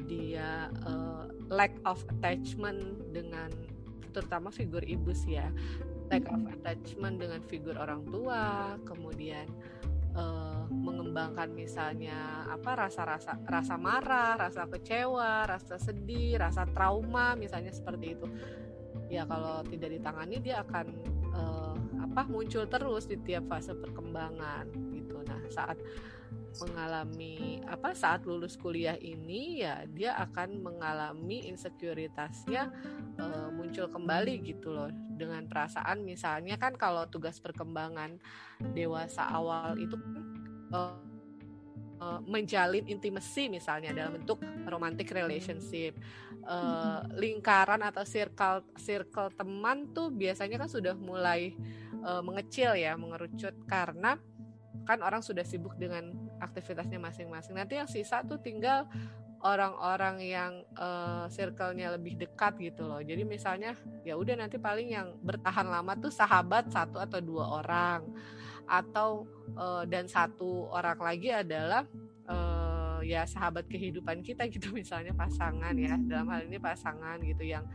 dia 0.07 0.71
uh, 0.87 1.27
lack 1.51 1.75
of 1.83 1.99
attachment 2.15 3.11
dengan 3.11 3.51
terutama 4.15 4.47
figur 4.47 4.79
ibu 4.87 5.11
sih 5.11 5.35
ya, 5.35 5.51
lack 6.07 6.23
of 6.31 6.47
attachment 6.47 7.19
dengan 7.19 7.43
figur 7.51 7.75
orang 7.75 8.07
tua, 8.07 8.79
kemudian 8.87 9.43
uh, 10.15 10.63
mengembangkan 10.71 11.51
misalnya 11.51 12.47
apa 12.47 12.87
rasa-rasa 12.87 13.35
rasa 13.43 13.75
marah, 13.75 14.39
rasa 14.39 14.71
kecewa, 14.71 15.43
rasa 15.43 15.75
sedih, 15.75 16.39
rasa 16.39 16.63
trauma 16.71 17.35
misalnya 17.35 17.75
seperti 17.75 18.15
itu 18.15 18.27
ya 19.09 19.24
kalau 19.25 19.62
tidak 19.67 19.95
ditangani 20.00 20.38
dia 20.41 20.62
akan 20.65 20.85
uh, 21.33 21.77
apa 22.01 22.21
muncul 22.31 22.65
terus 22.65 23.05
di 23.05 23.17
tiap 23.21 23.50
fase 23.51 23.75
perkembangan 23.75 24.69
gitu. 24.93 25.21
Nah 25.25 25.41
saat 25.51 25.77
mengalami 26.55 27.59
apa 27.67 27.91
saat 27.91 28.24
lulus 28.24 28.55
kuliah 28.55 28.95
ini 28.95 29.59
ya 29.59 29.83
dia 29.91 30.15
akan 30.15 30.63
mengalami 30.63 31.43
insekuritasnya 31.51 32.71
uh, 33.19 33.51
muncul 33.51 33.91
kembali 33.91 34.41
gitu 34.43 34.71
loh. 34.71 34.89
Dengan 35.15 35.47
perasaan 35.47 36.03
misalnya 36.03 36.55
kan 36.55 36.75
kalau 36.79 37.07
tugas 37.12 37.39
perkembangan 37.43 38.19
dewasa 38.71 39.27
awal 39.27 39.75
itu 39.75 40.00
uh, 40.71 41.14
uh, 41.99 42.19
menjalin 42.23 42.85
intimasi 42.87 43.47
misalnya 43.47 43.91
dalam 43.95 44.21
bentuk 44.21 44.41
romantic 44.67 45.11
relationship. 45.11 45.97
Uh, 46.45 47.01
lingkaran 47.17 47.81
atau 47.81 48.05
circle 48.05 48.61
circle 48.77 49.33
teman 49.33 49.89
tuh 49.97 50.13
biasanya 50.13 50.61
kan 50.61 50.69
sudah 50.69 50.93
mulai 50.93 51.57
uh, 52.05 52.21
mengecil 52.21 52.77
ya 52.77 52.93
mengerucut. 52.93 53.53
Karena 53.65 54.17
kan 54.85 55.01
orang 55.01 55.25
sudah 55.25 55.41
sibuk 55.41 55.73
dengan 55.81 56.13
aktivitasnya 56.37 57.01
masing-masing. 57.01 57.57
Nanti 57.57 57.81
yang 57.81 57.89
sisa 57.89 58.21
tuh 58.21 58.37
tinggal 58.37 58.85
orang-orang 59.45 60.25
yang 60.25 60.53
uh, 60.77 61.29
circle-nya 61.29 61.93
lebih 61.93 62.17
dekat 62.17 62.57
gitu 62.57 62.89
loh. 62.89 63.01
Jadi 63.01 63.21
misalnya 63.25 63.77
ya 64.01 64.17
udah 64.17 64.37
nanti 64.41 64.57
paling 64.57 64.89
yang 64.93 65.13
bertahan 65.21 65.69
lama 65.69 65.93
tuh 65.97 66.09
sahabat 66.09 66.73
satu 66.73 66.97
atau 66.97 67.21
dua 67.21 67.61
orang 67.61 68.05
atau 68.65 69.29
uh, 69.57 69.84
dan 69.86 70.10
satu 70.10 70.69
orang 70.74 71.00
lagi 71.00 71.29
adalah 71.31 71.86
uh, 72.29 73.00
ya 73.05 73.24
sahabat 73.25 73.69
kehidupan 73.69 74.25
kita 74.25 74.50
gitu 74.50 74.74
misalnya 74.79 75.13
pasangan 75.13 75.74
ya 75.77 75.98
dalam 76.05 76.27
hal 76.29 76.45
ini 76.50 76.57
pasangan 76.57 77.22
gitu 77.22 77.45
yang 77.45 77.65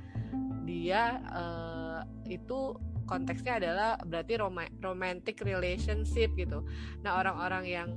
dia 0.66 1.18
uh, 1.30 2.02
itu 2.26 2.78
konteksnya 3.11 3.59
adalah 3.59 3.99
berarti 4.06 4.38
rom 4.38 4.54
romantic 4.78 5.42
relationship 5.42 6.30
gitu. 6.38 6.62
Nah 7.02 7.18
orang-orang 7.18 7.64
yang 7.66 7.88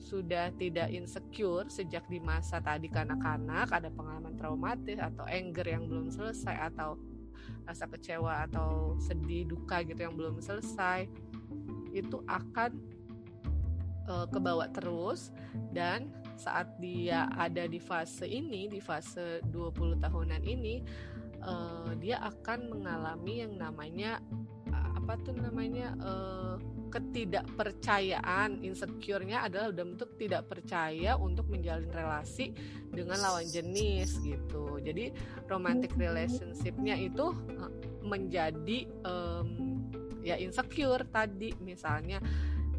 sudah 0.00 0.52
tidak 0.56 0.88
insecure 0.92 1.68
sejak 1.68 2.04
di 2.08 2.20
masa 2.20 2.60
tadi 2.60 2.88
kanak-kanak 2.88 3.68
ada 3.72 3.88
pengalaman 3.92 4.36
traumatis 4.36 5.00
atau 5.00 5.24
anger 5.28 5.64
yang 5.64 5.84
belum 5.88 6.12
selesai 6.12 6.72
atau 6.72 7.00
rasa 7.64 7.88
kecewa 7.88 8.44
atau 8.44 8.96
sedih 9.00 9.48
duka 9.48 9.80
gitu 9.84 10.04
yang 10.04 10.12
belum 10.12 10.40
selesai 10.44 11.08
itu 11.94 12.20
akan 12.26 12.74
uh, 14.10 14.26
kebawa 14.28 14.68
terus 14.74 15.30
dan 15.70 16.10
saat 16.34 16.66
dia 16.82 17.30
ada 17.38 17.64
di 17.70 17.78
fase 17.78 18.26
ini 18.26 18.66
di 18.66 18.82
fase 18.82 19.38
20 19.54 20.02
tahunan 20.02 20.42
ini 20.42 20.82
uh, 21.46 21.94
dia 22.02 22.18
akan 22.20 22.74
mengalami 22.74 23.46
yang 23.46 23.54
namanya 23.54 24.18
uh, 24.74 24.98
apa 24.98 25.14
tuh 25.22 25.36
namanya 25.36 25.94
uh, 26.02 26.56
ketidakpercayaan. 26.94 28.62
Insecure-nya 28.62 29.50
adalah 29.50 29.74
bentuk 29.74 30.14
tidak 30.14 30.46
percaya 30.46 31.18
untuk 31.18 31.50
menjalin 31.50 31.90
relasi 31.90 32.54
dengan 32.94 33.18
lawan 33.18 33.50
jenis 33.50 34.22
gitu. 34.22 34.78
Jadi 34.78 35.10
romantic 35.50 35.90
relationship-nya 35.98 36.94
itu 36.94 37.34
menjadi 38.06 38.86
um, 39.02 39.73
ya 40.24 40.40
insecure 40.40 41.04
tadi. 41.12 41.52
Misalnya 41.60 42.18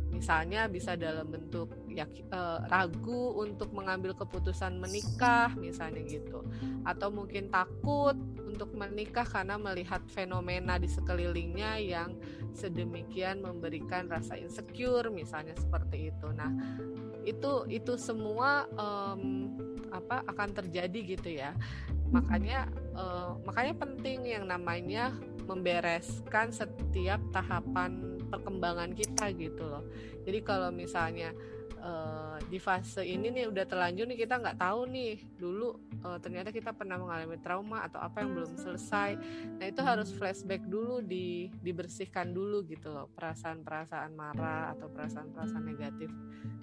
misalnya 0.09 0.71
bisa 0.71 0.95
dalam 0.95 1.27
bentuk 1.27 1.75
ya 1.91 2.07
uh, 2.31 2.63
ragu 2.71 3.35
untuk 3.35 3.75
mengambil 3.75 4.15
keputusan 4.17 4.81
menikah 4.81 5.53
misalnya 5.55 6.01
gitu. 6.03 6.41
Atau 6.83 7.13
mungkin 7.13 7.53
takut 7.53 8.17
untuk 8.43 8.71
menikah 8.73 9.27
karena 9.27 9.59
melihat 9.59 10.01
fenomena 10.09 10.79
di 10.79 10.87
sekelilingnya 10.89 11.77
yang 11.83 12.17
sedemikian 12.55 13.43
memberikan 13.43 14.07
rasa 14.07 14.39
insecure 14.39 15.11
misalnya 15.13 15.53
seperti 15.59 16.09
itu. 16.09 16.27
Nah 16.33 16.49
itu 17.25 17.65
itu 17.67 17.93
semua 17.97 18.69
um, 18.77 19.51
apa 19.89 20.21
akan 20.29 20.49
terjadi 20.53 20.99
gitu 21.17 21.29
ya 21.41 21.51
makanya 22.13 22.69
uh, 22.93 23.37
makanya 23.45 23.73
penting 23.81 24.25
yang 24.25 24.45
namanya 24.45 25.13
membereskan 25.45 26.49
setiap 26.49 27.21
tahapan 27.29 28.17
perkembangan 28.29 28.97
kita 28.97 29.29
gitu 29.37 29.63
loh. 29.65 29.85
Jadi 30.25 30.39
kalau 30.41 30.73
misalnya 30.73 31.31
uh, 31.85 32.37
di 32.49 32.57
fase 32.57 33.05
ini 33.05 33.29
nih 33.29 33.45
udah 33.47 33.65
terlanjur 33.69 34.09
nih 34.09 34.19
kita 34.25 34.41
nggak 34.41 34.57
tahu 34.57 34.89
nih. 34.89 35.21
Dulu 35.37 35.67
uh, 36.01 36.17
ternyata 36.17 36.49
kita 36.49 36.73
pernah 36.73 36.97
mengalami 36.97 37.37
trauma 37.39 37.85
atau 37.85 38.01
apa 38.01 38.25
yang 38.25 38.33
belum 38.33 38.57
selesai. 38.57 39.21
Nah 39.61 39.65
itu 39.69 39.81
harus 39.85 40.09
flashback 40.09 40.65
dulu 40.65 40.99
di 41.05 41.53
dibersihkan 41.61 42.33
dulu 42.33 42.65
gitu 42.65 42.89
loh. 42.89 43.07
Perasaan-perasaan 43.13 44.11
marah 44.17 44.73
atau 44.73 44.89
perasaan-perasaan 44.89 45.65
negatif 45.65 46.09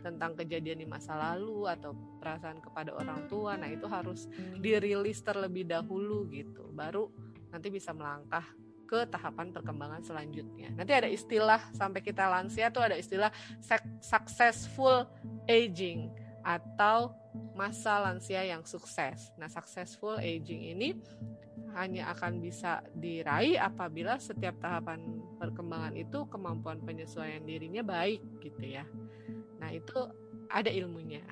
tentang 0.03 0.35
kejadian 0.35 0.83
di 0.83 0.87
masa 0.91 1.15
lalu 1.15 1.71
atau 1.71 1.95
perasaan 2.19 2.59
kepada 2.59 2.91
orang 2.99 3.31
tua. 3.31 3.55
Nah 3.55 3.71
itu 3.71 3.87
harus 3.87 4.27
dirilis 4.59 5.23
terlebih 5.23 5.71
dahulu 5.71 6.27
gitu. 6.29 6.67
Baru 6.75 7.09
nanti 7.55 7.69
bisa 7.71 7.95
melangkah 7.95 8.45
ke 8.93 9.09
tahapan 9.09 9.49
perkembangan 9.57 10.05
selanjutnya. 10.05 10.69
Nanti 10.77 10.93
ada 10.93 11.09
istilah 11.09 11.65
sampai 11.73 12.05
kita 12.05 12.29
lansia 12.29 12.69
tuh 12.69 12.85
ada 12.85 13.01
istilah 13.01 13.33
successful 14.05 15.09
aging 15.49 16.13
atau 16.45 17.17
masa 17.57 18.05
lansia 18.05 18.45
yang 18.45 18.61
sukses. 18.69 19.33
Nah, 19.41 19.49
successful 19.49 20.21
aging 20.21 20.77
ini 20.77 20.93
hanya 21.73 22.13
akan 22.13 22.45
bisa 22.45 22.85
diraih 22.93 23.57
apabila 23.57 24.21
setiap 24.21 24.61
tahapan 24.61 25.01
perkembangan 25.41 25.97
itu 25.97 26.29
kemampuan 26.29 26.85
penyesuaian 26.85 27.41
dirinya 27.49 27.81
baik 27.81 28.21
gitu 28.45 28.77
ya. 28.77 28.85
Nah, 29.57 29.73
itu 29.73 30.05
ada 30.53 30.69
ilmunya. 30.69 31.25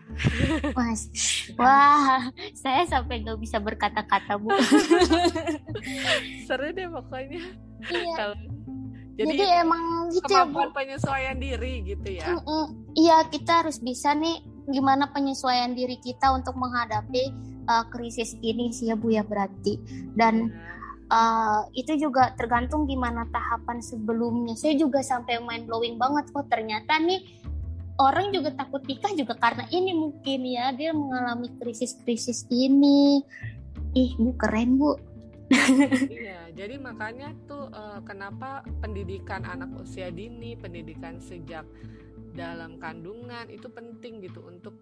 Mas, 0.73 1.13
wah, 1.61 2.33
saya 2.57 2.89
sampai 2.89 3.21
nggak 3.21 3.37
bisa 3.37 3.61
berkata-kata 3.61 4.41
bu. 4.41 4.49
Seru 6.49 6.73
deh 6.73 6.89
pokoknya. 6.89 7.43
Iya. 7.93 8.17
Kalo, 8.17 8.35
jadi, 9.21 9.37
jadi 9.37 9.45
emang 9.61 10.09
gitu 10.09 10.33
ya 10.33 10.49
bu. 10.49 10.73
penyesuaian 10.73 11.37
diri 11.37 11.85
gitu 11.85 12.09
ya. 12.09 12.41
Iya 12.97 13.29
kita 13.29 13.65
harus 13.65 13.77
bisa 13.85 14.17
nih 14.17 14.41
gimana 14.73 15.13
penyesuaian 15.13 15.77
diri 15.77 16.01
kita 16.01 16.33
untuk 16.33 16.57
menghadapi 16.57 17.29
uh, 17.69 17.85
krisis 17.93 18.33
ini 18.41 18.73
sih 18.73 18.89
ya 18.89 18.97
bu 18.97 19.13
ya 19.13 19.23
berarti 19.23 19.77
dan. 20.17 20.49
Ya. 20.49 20.69
Uh, 21.11 21.67
itu 21.75 22.07
juga 22.07 22.39
tergantung 22.39 22.87
gimana 22.87 23.27
tahapan 23.35 23.83
sebelumnya. 23.83 24.55
Saya 24.55 24.79
juga 24.79 25.03
sampai 25.03 25.43
mind 25.43 25.67
blowing 25.67 25.99
banget 25.99 26.31
kok 26.31 26.47
ternyata 26.47 27.03
nih 27.03 27.19
orang 28.01 28.33
juga 28.33 28.57
takut 28.57 28.81
nikah 28.89 29.13
juga 29.13 29.37
karena 29.37 29.69
ini 29.69 29.93
mungkin 29.93 30.41
ya 30.49 30.73
dia 30.73 30.97
mengalami 30.97 31.53
krisis-krisis 31.61 32.49
ini. 32.49 33.21
Ih 33.93 34.17
bu 34.17 34.33
keren 34.41 34.81
bu. 34.81 34.97
Iya 36.09 36.49
jadi 36.55 36.79
makanya 36.81 37.35
tuh 37.45 37.69
uh, 37.75 38.01
kenapa 38.07 38.63
pendidikan 38.81 39.43
anak 39.45 39.71
usia 39.83 40.09
dini 40.09 40.55
pendidikan 40.55 41.19
sejak 41.19 41.67
dalam 42.31 42.79
kandungan 42.79 43.51
itu 43.51 43.67
penting 43.67 44.23
gitu 44.23 44.39
untuk 44.47 44.79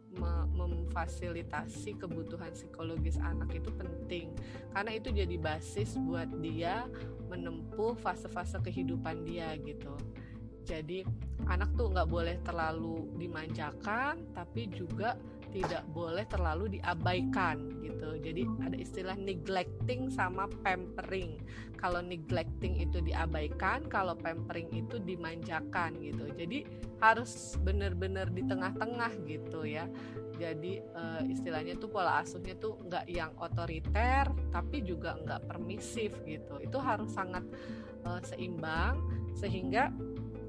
memfasilitasi 0.52 1.96
kebutuhan 1.96 2.52
psikologis 2.52 3.16
anak 3.24 3.48
itu 3.56 3.72
penting. 3.72 4.36
Karena 4.76 4.92
itu 4.92 5.08
jadi 5.08 5.36
basis 5.40 5.96
buat 5.96 6.28
dia 6.44 6.84
menempuh 7.32 7.96
fase-fase 7.96 8.60
kehidupan 8.60 9.24
dia 9.24 9.56
gitu 9.64 9.96
Jadi 10.68 11.00
anak 11.48 11.72
tuh 11.80 11.88
nggak 11.88 12.08
boleh 12.12 12.36
terlalu 12.44 13.08
dimanjakan, 13.16 14.20
tapi 14.36 14.68
juga 14.68 15.16
tidak 15.48 15.80
boleh 15.96 16.28
terlalu 16.28 16.76
diabaikan 16.76 17.80
gitu. 17.80 18.20
Jadi 18.20 18.44
ada 18.60 18.76
istilah 18.76 19.16
neglecting 19.16 20.12
sama 20.12 20.44
pampering. 20.60 21.40
Kalau 21.80 22.04
neglecting 22.04 22.76
itu 22.84 23.00
diabaikan, 23.00 23.88
kalau 23.88 24.12
pampering 24.12 24.68
itu 24.76 25.00
dimanjakan 25.00 25.96
gitu. 26.04 26.28
Jadi 26.36 26.68
harus 27.00 27.56
benar-benar 27.64 28.28
di 28.28 28.44
tengah-tengah 28.44 29.12
gitu 29.24 29.64
ya. 29.64 29.88
Jadi 30.38 30.78
uh, 30.94 31.24
istilahnya 31.26 31.80
tuh 31.80 31.90
pola 31.90 32.22
asuhnya 32.22 32.54
tuh 32.60 32.78
nggak 32.86 33.08
yang 33.10 33.32
otoriter, 33.40 34.28
tapi 34.52 34.84
juga 34.84 35.16
nggak 35.16 35.48
permisif 35.48 36.12
gitu. 36.28 36.60
Itu 36.60 36.78
harus 36.78 37.10
sangat 37.10 37.42
uh, 38.04 38.20
seimbang 38.22 39.00
sehingga 39.34 39.90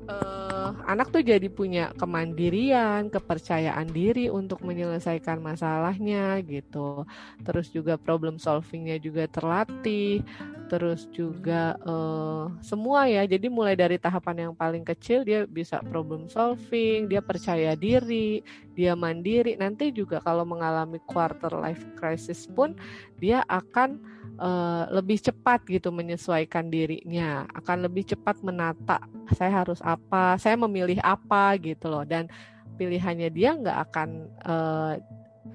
uh, 0.10 0.74
anak 0.90 1.14
tuh 1.14 1.22
jadi 1.22 1.46
punya 1.48 1.94
kemandirian, 1.96 3.14
kepercayaan 3.14 3.90
diri 3.94 4.28
untuk 4.34 4.66
menyelesaikan 4.66 5.38
masalahnya 5.38 6.42
gitu. 6.46 7.06
Terus 7.46 7.70
juga 7.70 7.96
problem 7.96 8.42
solvingnya 8.42 8.98
juga 8.98 9.30
terlatih. 9.30 10.26
Terus 10.70 11.10
juga 11.10 11.78
uh, 11.86 12.54
semua 12.62 13.10
ya. 13.10 13.26
Jadi 13.26 13.50
mulai 13.50 13.74
dari 13.74 13.98
tahapan 13.98 14.50
yang 14.50 14.54
paling 14.54 14.86
kecil 14.86 15.26
dia 15.26 15.46
bisa 15.50 15.82
problem 15.86 16.30
solving, 16.30 17.10
dia 17.10 17.22
percaya 17.22 17.74
diri, 17.74 18.46
dia 18.78 18.94
mandiri. 18.94 19.58
Nanti 19.58 19.90
juga 19.90 20.22
kalau 20.22 20.46
mengalami 20.46 21.02
quarter 21.06 21.54
life 21.58 21.86
crisis 21.98 22.46
pun 22.46 22.78
dia 23.18 23.42
akan 23.50 23.98
uh, 24.38 24.86
lebih 24.94 25.18
cepat 25.18 25.66
gitu 25.66 25.90
menyesuaikan 25.90 26.70
dirinya, 26.70 27.50
akan 27.58 27.90
lebih 27.90 28.06
cepat 28.14 28.42
menata 28.46 29.02
saya 29.36 29.62
harus 29.62 29.78
apa, 29.86 29.99
saya 30.40 30.56
memilih 30.56 30.98
apa 31.04 31.58
gitu 31.60 31.92
loh. 31.92 32.04
Dan 32.08 32.32
pilihannya 32.80 33.30
dia 33.34 33.56
nggak 33.60 33.78
akan 33.90 34.10
uh, 34.48 34.94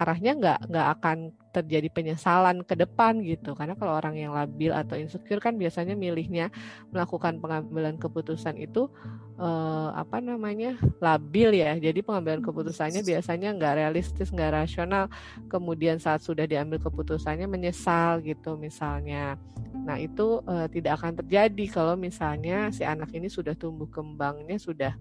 arahnya 0.01 0.33
nggak 0.37 0.59
nggak 0.69 0.89
akan 0.99 1.19
terjadi 1.55 1.87
penyesalan 1.95 2.67
ke 2.67 2.75
depan 2.75 3.23
gitu. 3.23 3.55
Karena 3.55 3.79
kalau 3.79 3.95
orang 3.95 4.19
yang 4.19 4.35
labil 4.35 4.75
atau 4.75 4.99
insecure 4.99 5.39
kan 5.39 5.55
biasanya 5.55 5.95
milihnya 5.95 6.51
melakukan 6.91 7.39
pengambilan 7.39 7.95
keputusan 7.95 8.59
itu 8.59 8.91
eh, 9.39 9.89
apa 9.95 10.19
namanya 10.19 10.75
labil 10.99 11.55
ya. 11.55 11.79
Jadi 11.79 12.03
pengambilan 12.03 12.43
keputusannya 12.43 13.07
biasanya 13.07 13.55
nggak 13.55 13.75
realistis 13.79 14.35
nggak 14.35 14.67
rasional. 14.67 15.07
Kemudian 15.47 16.03
saat 16.03 16.27
sudah 16.27 16.51
diambil 16.51 16.83
keputusannya 16.83 17.47
menyesal 17.47 18.19
gitu 18.27 18.59
misalnya. 18.59 19.39
Nah 19.87 20.01
itu 20.03 20.43
eh, 20.51 20.67
tidak 20.75 20.99
akan 20.99 21.23
terjadi 21.23 21.65
kalau 21.71 21.95
misalnya 21.95 22.75
si 22.75 22.83
anak 22.83 23.15
ini 23.15 23.31
sudah 23.31 23.55
tumbuh 23.55 23.87
kembangnya 23.87 24.59
sudah 24.59 24.93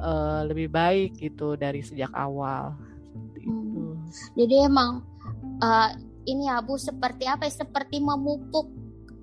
eh, 0.00 0.40
lebih 0.48 0.72
baik 0.72 1.20
gitu 1.20 1.60
dari 1.60 1.84
sejak 1.84 2.08
awal. 2.16 2.72
Hmm. 3.44 3.96
Jadi 4.36 4.54
emang 4.66 5.02
uh, 5.60 5.90
ini 6.26 6.48
ya 6.48 6.60
Bu 6.64 6.76
seperti 6.76 7.24
apa 7.28 7.46
ya? 7.46 7.52
Seperti 7.64 8.00
memupuk 8.02 8.68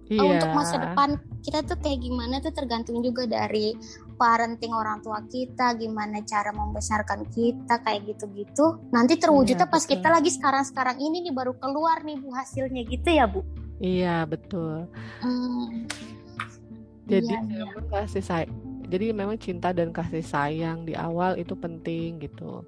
yeah. 0.10 0.24
uh, 0.24 0.30
untuk 0.38 0.50
masa 0.54 0.76
depan 0.82 1.20
kita 1.44 1.64
tuh 1.64 1.78
kayak 1.80 2.00
gimana 2.04 2.40
tuh 2.44 2.52
tergantung 2.52 3.00
juga 3.04 3.28
dari 3.28 3.76
parenting 4.18 4.74
orang 4.74 5.00
tua 5.06 5.22
kita, 5.30 5.78
gimana 5.78 6.26
cara 6.26 6.50
membesarkan 6.50 7.30
kita 7.30 7.86
kayak 7.86 8.10
gitu-gitu. 8.10 8.82
Nanti 8.90 9.22
terwujudnya 9.22 9.70
yeah, 9.70 9.74
pas 9.74 9.86
betul. 9.86 9.92
kita 9.98 10.08
lagi 10.10 10.30
sekarang-sekarang 10.34 10.98
ini 10.98 11.30
nih 11.30 11.34
baru 11.34 11.54
keluar 11.62 12.02
nih 12.02 12.18
Bu 12.18 12.34
hasilnya 12.34 12.82
gitu 12.90 13.10
ya 13.14 13.30
Bu. 13.30 13.46
Iya 13.78 14.26
betul. 14.26 14.90
Hmm. 15.22 15.86
Jadi 17.08 17.30
iya, 17.30 17.40
iya. 17.46 17.82
kasih 17.94 18.26
sayang. 18.26 18.56
Jadi 18.88 19.06
memang 19.12 19.38
cinta 19.38 19.76
dan 19.76 19.92
kasih 19.92 20.24
sayang 20.24 20.88
di 20.88 20.96
awal 20.96 21.36
itu 21.36 21.54
penting 21.60 22.24
gitu 22.24 22.64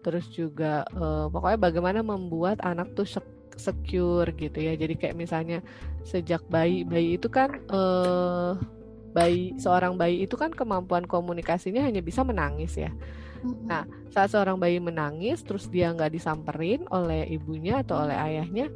terus 0.00 0.30
juga 0.30 0.86
uh, 0.94 1.26
pokoknya 1.28 1.58
bagaimana 1.58 2.00
membuat 2.00 2.62
anak 2.62 2.94
tuh 2.94 3.06
secure 3.58 4.30
gitu 4.38 4.58
ya. 4.58 4.78
Jadi 4.78 4.94
kayak 4.94 5.16
misalnya 5.18 5.58
sejak 6.06 6.40
bayi 6.48 6.86
bayi 6.86 7.18
itu 7.18 7.26
kan 7.26 7.58
uh, 7.68 8.54
bayi 9.12 9.56
seorang 9.58 9.98
bayi 9.98 10.24
itu 10.24 10.38
kan 10.38 10.54
kemampuan 10.54 11.04
komunikasinya 11.04 11.82
hanya 11.82 12.00
bisa 12.00 12.22
menangis 12.22 12.78
ya. 12.78 12.94
Nah 13.66 13.84
saat 14.10 14.32
seorang 14.34 14.58
bayi 14.58 14.78
menangis 14.78 15.42
terus 15.42 15.66
dia 15.70 15.90
nggak 15.94 16.14
disamperin 16.14 16.86
oleh 16.90 17.26
ibunya 17.28 17.82
atau 17.82 18.06
oleh 18.06 18.14
ayahnya 18.14 18.70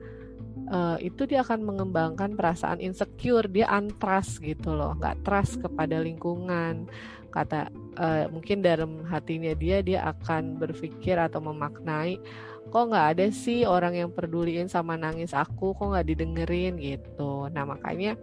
uh, 0.70 0.98
itu 1.00 1.28
dia 1.28 1.44
akan 1.44 1.64
mengembangkan 1.64 2.34
perasaan 2.36 2.78
insecure 2.78 3.46
dia 3.48 3.68
untrust 3.70 4.40
gitu 4.40 4.72
loh 4.72 4.96
nggak 4.98 5.22
trust 5.26 5.60
kepada 5.60 6.00
lingkungan. 6.00 6.88
Kata 7.32 7.72
uh, 7.96 8.28
mungkin 8.28 8.60
dalam 8.60 9.08
hatinya 9.08 9.56
dia 9.56 9.80
dia 9.80 10.04
akan 10.04 10.60
berpikir 10.60 11.16
atau 11.16 11.40
memaknai 11.40 12.20
kok 12.72 12.88
nggak 12.88 13.06
ada 13.18 13.26
sih 13.28 13.68
orang 13.68 13.98
yang 14.00 14.10
peduliin 14.12 14.68
sama 14.68 14.96
nangis 14.96 15.36
aku? 15.36 15.76
Kok 15.76 15.92
nggak 15.92 16.08
didengerin? 16.08 16.80
Gitu. 16.80 17.48
Nah 17.52 17.64
makanya 17.68 18.16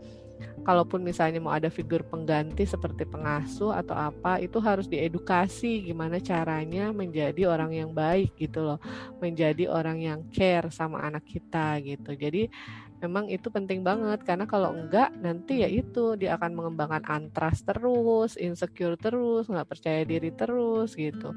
kalaupun 0.70 1.02
misalnya 1.02 1.42
mau 1.42 1.50
ada 1.50 1.74
figur 1.74 2.06
pengganti 2.06 2.62
seperti 2.62 3.02
pengasuh 3.02 3.74
atau 3.74 3.98
apa 3.98 4.38
itu 4.38 4.62
harus 4.62 4.86
diedukasi 4.86 5.82
gimana 5.82 6.22
caranya 6.22 6.94
menjadi 6.94 7.50
orang 7.50 7.74
yang 7.74 7.90
baik 7.90 8.38
gitu 8.38 8.62
loh. 8.62 8.78
Menjadi 9.18 9.66
orang 9.66 9.98
yang 9.98 10.20
care 10.30 10.70
sama 10.70 11.02
anak 11.02 11.26
kita 11.26 11.82
gitu. 11.82 12.14
Jadi 12.14 12.54
memang 13.02 13.34
itu 13.34 13.50
penting 13.50 13.82
banget. 13.82 14.22
Karena 14.22 14.46
kalau 14.46 14.70
enggak 14.78 15.10
nanti 15.18 15.66
ya 15.66 15.70
itu 15.74 16.14
dia 16.14 16.38
akan 16.38 16.54
mengembangkan 16.54 17.02
antras 17.10 17.66
terus, 17.66 18.38
insecure 18.38 18.94
terus, 18.94 19.50
nggak 19.50 19.66
percaya 19.66 20.06
diri 20.06 20.30
terus 20.30 20.94
gitu. 20.94 21.34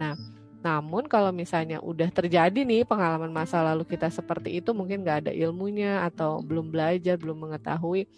Nah, 0.00 0.16
namun 0.64 1.10
kalau 1.10 1.28
misalnya 1.28 1.82
udah 1.82 2.08
terjadi 2.08 2.62
nih 2.62 2.88
pengalaman 2.88 3.34
masa 3.34 3.60
lalu 3.60 3.84
kita 3.84 4.08
seperti 4.08 4.62
itu 4.62 4.70
mungkin 4.72 5.02
nggak 5.02 5.28
ada 5.28 5.32
ilmunya 5.34 6.06
atau 6.08 6.40
belum 6.40 6.72
belajar, 6.72 7.20
belum 7.20 7.50
mengetahui 7.50 8.08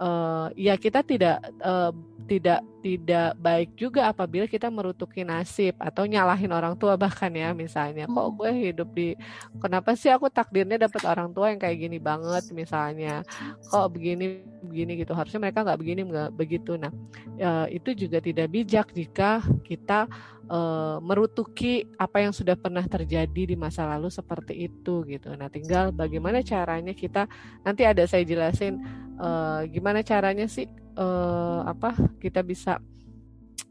uh, 0.00 0.48
ya 0.54 0.74
kita 0.78 1.02
tidak 1.04 1.42
uh, 1.62 1.92
tidak 2.24 2.60
tidak 2.84 3.32
baik 3.40 3.72
juga 3.80 4.12
apabila 4.12 4.44
kita 4.44 4.68
merutuki 4.68 5.24
nasib 5.24 5.72
atau 5.80 6.04
nyalahin 6.04 6.52
orang 6.52 6.76
tua 6.76 7.00
bahkan 7.00 7.32
ya 7.32 7.56
misalnya. 7.56 8.04
Kok 8.04 8.28
hmm. 8.28 8.36
gue 8.36 8.50
hidup 8.52 8.88
di 8.92 9.08
kenapa 9.56 9.96
sih 9.96 10.12
aku 10.12 10.28
takdirnya 10.28 10.76
dapat 10.76 11.02
orang 11.08 11.32
tua 11.32 11.48
yang 11.48 11.60
kayak 11.60 11.80
gini 11.80 11.96
banget 11.96 12.52
misalnya? 12.52 13.24
Kok 13.72 13.88
begini 13.88 14.44
begini 14.64 15.00
gitu. 15.00 15.16
Harusnya 15.16 15.40
mereka 15.40 15.64
nggak 15.64 15.80
begini 15.80 16.00
nggak 16.04 16.30
begitu. 16.36 16.76
Nah 16.76 16.92
uh, 17.40 17.66
itu 17.72 17.96
juga 17.96 18.20
tidak 18.20 18.52
bijak 18.52 18.92
jika 18.92 19.40
kita 19.64 20.04
uh, 20.52 21.00
merutuki 21.00 21.88
apa 21.96 22.20
yang 22.20 22.36
sudah 22.36 22.56
pernah 22.56 22.84
terjadi 22.84 23.42
di 23.48 23.56
masa 23.56 23.88
lalu 23.88 24.12
seperti 24.12 24.68
itu 24.68 25.08
gitu. 25.08 25.32
Nah 25.36 25.48
tinggal 25.48 25.88
bagaimana 25.88 26.44
caranya 26.44 26.92
kita 26.92 27.24
nanti 27.64 27.88
ada 27.88 28.04
saya 28.04 28.28
jelasin 28.28 28.76
uh, 29.16 29.64
gimana 29.72 30.04
caranya 30.04 30.44
sih 30.44 30.68
uh, 30.98 31.66
apa 31.66 31.94
kita 32.18 32.42
bisa 32.42 32.78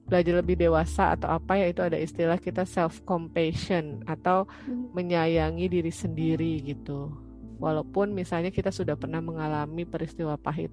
belajar 0.03 0.43
lebih 0.43 0.59
dewasa 0.59 1.15
atau 1.15 1.31
apa 1.31 1.57
ya 1.57 1.71
itu 1.71 1.81
ada 1.81 1.95
istilah 1.95 2.35
kita 2.37 2.67
self 2.67 3.01
compassion 3.07 4.03
atau 4.03 4.45
hmm. 4.67 4.91
menyayangi 4.91 5.71
diri 5.71 5.91
sendiri 5.91 6.59
gitu 6.61 7.09
walaupun 7.57 8.11
misalnya 8.11 8.51
kita 8.51 8.69
sudah 8.69 8.99
pernah 8.99 9.23
mengalami 9.23 9.87
peristiwa 9.87 10.35
pahit 10.35 10.69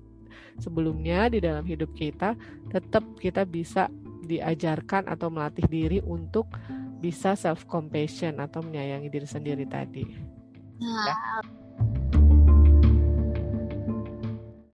sebelumnya 0.58 1.30
di 1.30 1.38
dalam 1.38 1.62
hidup 1.62 1.94
kita 1.94 2.34
tetap 2.68 3.06
kita 3.22 3.46
bisa 3.46 3.86
diajarkan 4.26 5.10
atau 5.10 5.30
melatih 5.30 5.66
diri 5.66 5.98
untuk 6.02 6.50
bisa 7.00 7.34
self 7.34 7.64
compassion 7.64 8.38
atau 8.38 8.60
menyayangi 8.60 9.08
diri 9.08 9.26
sendiri 9.26 9.64
tadi. 9.66 10.04
Nah, 10.80 11.06
ya 11.08 11.16